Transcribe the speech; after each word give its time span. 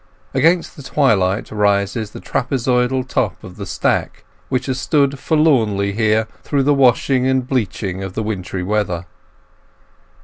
Against 0.33 0.75
the 0.75 0.81
twilight 0.81 1.51
rises 1.51 2.09
the 2.09 2.19
trapezoidal 2.19 3.03
top 3.07 3.43
of 3.43 3.55
the 3.55 3.67
stack, 3.67 4.25
which 4.49 4.65
has 4.65 4.79
stood 4.81 5.19
forlornly 5.19 5.93
here 5.93 6.27
through 6.41 6.63
the 6.63 6.73
washing 6.73 7.27
and 7.27 7.47
bleaching 7.47 8.01
of 8.01 8.13
the 8.13 8.23
wintry 8.23 8.63
weather. 8.63 9.05